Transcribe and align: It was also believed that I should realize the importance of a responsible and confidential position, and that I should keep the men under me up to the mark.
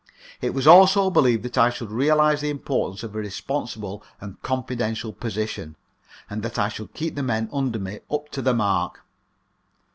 It 0.41 0.55
was 0.55 0.65
also 0.65 1.11
believed 1.11 1.43
that 1.43 1.59
I 1.59 1.69
should 1.69 1.91
realize 1.91 2.41
the 2.41 2.49
importance 2.49 3.03
of 3.03 3.13
a 3.13 3.19
responsible 3.19 4.03
and 4.19 4.41
confidential 4.41 5.13
position, 5.13 5.75
and 6.27 6.41
that 6.41 6.57
I 6.57 6.69
should 6.69 6.95
keep 6.95 7.13
the 7.13 7.21
men 7.21 7.49
under 7.53 7.77
me 7.77 7.99
up 8.11 8.29
to 8.29 8.41
the 8.41 8.55
mark. 8.55 9.03